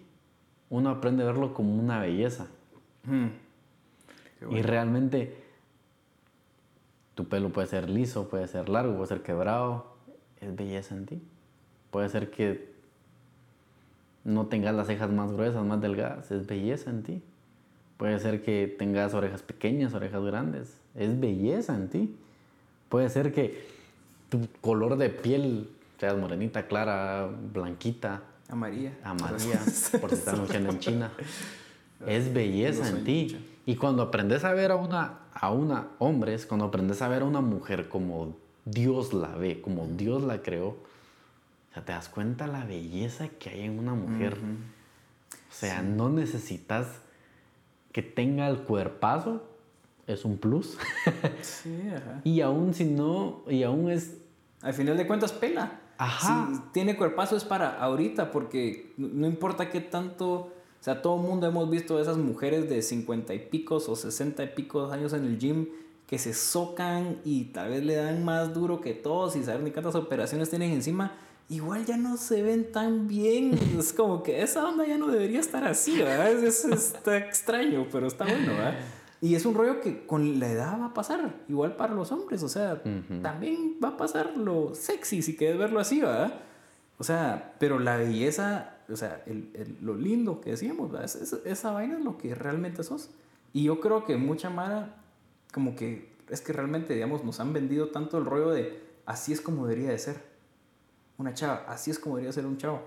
[0.70, 2.46] uno aprende a verlo como una belleza.
[3.04, 3.28] Hmm.
[4.50, 5.36] Y realmente
[7.14, 9.94] tu pelo puede ser liso, puede ser largo, puede ser quebrado,
[10.40, 11.22] es belleza en ti.
[11.90, 12.72] Puede ser que
[14.24, 17.22] no tengas las cejas más gruesas, más delgadas, es belleza en ti.
[17.98, 20.80] Puede ser que tengas orejas pequeñas, orejas grandes.
[20.94, 22.16] Es belleza en ti.
[22.88, 23.62] Puede ser que
[24.30, 25.68] tu color de piel
[26.00, 28.22] seas morenita, clara, blanquita.
[28.48, 28.92] Amarilla.
[29.04, 29.60] Amarilla,
[30.00, 31.12] por si están luchando en China.
[32.06, 33.36] Es belleza en ti.
[33.66, 37.24] Y cuando aprendes a ver a una, a una hombres, cuando aprendes a ver a
[37.26, 42.46] una mujer como Dios la ve, como Dios la creó, o sea, te das cuenta
[42.46, 44.38] la belleza que hay en una mujer.
[44.38, 46.86] O sea, no necesitas
[47.92, 49.44] que tenga el cuerpazo
[50.06, 50.76] es un plus.
[51.42, 52.20] sí, ajá.
[52.24, 54.16] Y aún si no, y aún es...
[54.62, 55.80] Al final de cuentas, pela.
[56.20, 60.30] Si tiene cuerpazo es para ahorita, porque no importa qué tanto...
[60.80, 64.42] O sea, todo el mundo hemos visto esas mujeres de 50 y picos o 60
[64.42, 65.68] y picos años en el gym
[66.06, 69.72] que se socan y tal vez le dan más duro que todos y saber ni
[69.72, 71.12] cuántas operaciones tienen encima
[71.50, 73.58] igual ya no se ven tan bien.
[73.78, 76.32] Es como que esa onda ya no debería estar así, ¿verdad?
[76.32, 78.78] Es, está extraño, pero está bueno, ¿verdad?
[79.22, 82.42] Y es un rollo que con la edad va a pasar, igual para los hombres,
[82.42, 82.82] o sea,
[83.22, 86.40] también va a pasar lo sexy, si quieres verlo así, ¿verdad?
[86.98, 91.10] O sea, pero la belleza, o sea, el, lo lindo que decíamos, ¿verdad?
[91.44, 93.10] esa vaina es lo que realmente sos.
[93.52, 95.02] Y yo creo que mucha Mara,
[95.52, 99.40] como que es que realmente, digamos, nos han vendido tanto el rollo de así es
[99.40, 100.22] como debería de ser
[101.18, 102.82] una chava, así es como debería ser un chavo.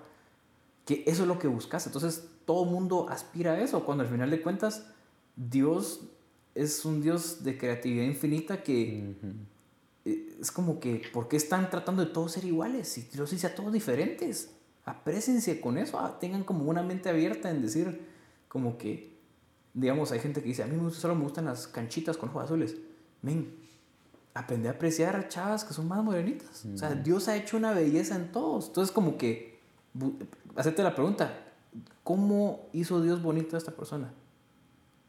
[0.86, 1.86] Que eso es lo que buscas.
[1.86, 4.88] Entonces todo mundo aspira a eso, cuando al final de cuentas
[5.36, 6.02] Dios
[6.55, 9.15] es un Dios de creatividad infinita que
[10.05, 12.87] eh, es como que, ¿por qué están tratando de todos ser iguales?
[12.87, 14.51] Si Dios dice a todos diferentes,
[14.85, 18.01] aprécense con eso, ah, tengan como una mente abierta en decir,
[18.47, 19.17] como que,
[19.73, 22.75] digamos, hay gente que dice, a mí solo me gustan las canchitas con ojos azules.
[23.21, 23.55] Men,
[24.33, 26.65] aprender a apreciar a chavas que son más morenitas.
[26.65, 28.67] O sea, Dios ha hecho una belleza en todos.
[28.67, 29.59] Entonces, como que,
[30.55, 31.45] hacerte la pregunta,
[32.03, 34.13] ¿cómo hizo Dios bonito a esta persona?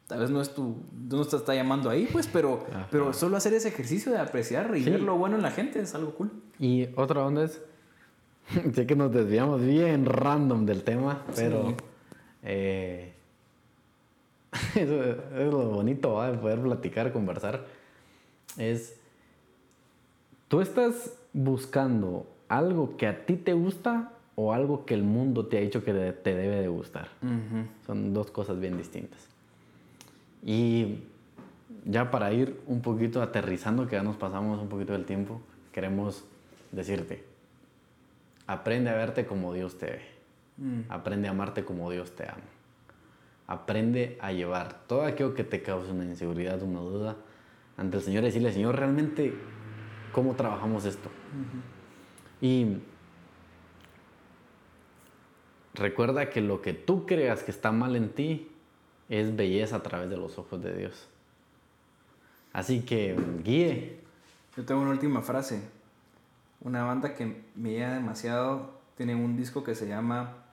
[0.06, 0.76] Tal vez no es tu,
[1.08, 4.84] no te está llamando ahí, pues, pero, pero solo hacer ese ejercicio de apreciar y
[4.84, 6.30] ver lo bueno en la gente es algo cool.
[6.58, 7.62] Y otra onda es,
[8.74, 11.74] sé que nos desviamos bien random del tema, pero
[12.42, 13.14] eh,
[14.74, 17.64] es lo bonito de poder platicar, conversar.
[18.58, 18.98] Es
[20.54, 25.58] ¿Tú estás buscando algo que a ti te gusta o algo que el mundo te
[25.58, 27.08] ha dicho que te debe de gustar?
[27.84, 29.28] Son dos cosas bien distintas.
[30.44, 31.00] Y
[31.84, 35.40] ya para ir un poquito aterrizando, que ya nos pasamos un poquito del tiempo,
[35.72, 36.24] queremos
[36.72, 37.24] decirte,
[38.46, 40.02] aprende a verte como Dios te ve.
[40.56, 40.80] Mm.
[40.88, 42.42] Aprende a amarte como Dios te ama.
[43.46, 47.16] Aprende a llevar todo aquello que te cause una inseguridad, una duda
[47.76, 49.34] ante el Señor y decirle, Señor, realmente
[50.14, 51.10] ¿Cómo trabajamos esto?
[52.40, 52.76] Y
[55.74, 58.48] recuerda que lo que tú creas que está mal en ti
[59.08, 61.08] es belleza a través de los ojos de Dios.
[62.52, 64.00] Así que guíe.
[64.56, 65.62] Yo tengo una última frase.
[66.60, 70.44] Una banda que me llega demasiado tiene un disco que se llama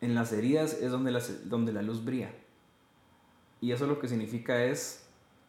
[0.00, 2.30] En las heridas es donde la, donde la luz brilla.
[3.60, 5.04] Y eso lo que significa es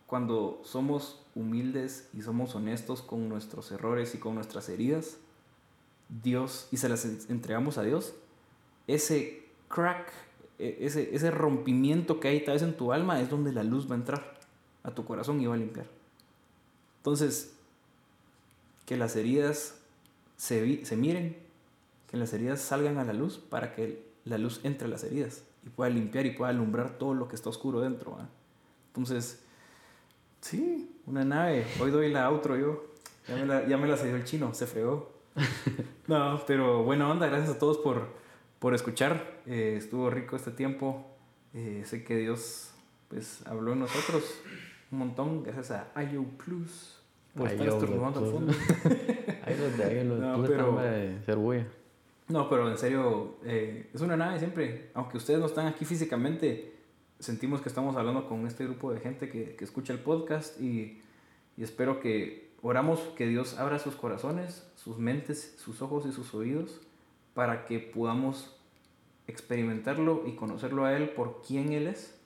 [0.08, 5.18] cuando somos humildes y somos honestos con nuestros errores y con nuestras heridas,
[6.24, 8.16] Dios, y se las entregamos a Dios,
[8.88, 10.12] ese crack,
[10.60, 13.96] ese, ese rompimiento que hay tal vez en tu alma es donde la luz va
[13.96, 14.40] a entrar
[14.84, 15.88] a tu corazón y va a limpiar.
[16.98, 17.56] Entonces,
[18.86, 19.80] que las heridas
[20.36, 21.38] se, se miren,
[22.08, 25.44] que las heridas salgan a la luz para que la luz entre a las heridas
[25.66, 28.18] y pueda limpiar y pueda alumbrar todo lo que está oscuro dentro.
[28.88, 29.42] Entonces,
[30.42, 31.66] sí, una nave.
[31.80, 32.84] Hoy doy la outro yo.
[33.28, 35.12] Ya me la, ya me la cedió el chino, se fregó.
[36.08, 38.10] no, pero buena onda, gracias a todos por,
[38.60, 39.42] por escuchar.
[39.46, 41.06] Eh, estuvo rico este tiempo.
[41.54, 42.72] Eh, sé que Dios
[43.08, 44.24] pues habló en nosotros
[44.92, 47.02] un montón gracias a IO Plus
[47.36, 48.54] por estar estornudando al fondo.
[49.44, 50.80] ahí los de ahí los no, pero,
[51.26, 51.38] ser
[52.28, 54.92] no, pero en serio, eh, es una nave siempre.
[54.94, 56.76] Aunque ustedes no están aquí físicamente,
[57.18, 61.02] sentimos que estamos hablando con este grupo de gente que, que escucha el podcast y,
[61.58, 66.36] y, espero que oramos que Dios abra sus corazones, sus mentes, sus ojos y sus
[66.36, 66.82] oídos
[67.34, 68.56] para que podamos
[69.28, 72.20] experimentarlo y conocerlo a Él por quién Él es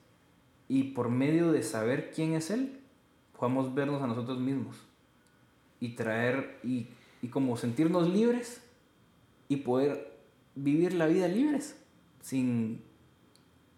[0.68, 2.80] y por medio de saber quién es Él,
[3.38, 4.76] podamos vernos a nosotros mismos
[5.80, 6.88] y traer y,
[7.20, 8.62] y como sentirnos libres
[9.48, 10.18] y poder
[10.54, 11.76] vivir la vida libres,
[12.22, 12.82] sin,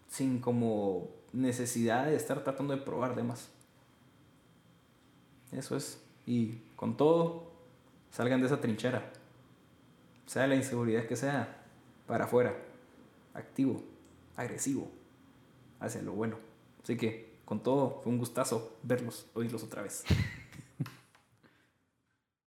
[0.07, 3.49] sin como necesidad de estar tratando de probar de más.
[5.51, 6.01] Eso es.
[6.25, 7.51] Y con todo,
[8.11, 9.11] salgan de esa trinchera.
[10.27, 11.63] Sea la inseguridad que sea,
[12.05, 12.55] para afuera.
[13.33, 13.81] Activo,
[14.35, 14.91] agresivo,
[15.79, 16.37] hacia lo bueno.
[16.83, 20.03] Así que, con todo, fue un gustazo verlos, oírlos otra vez.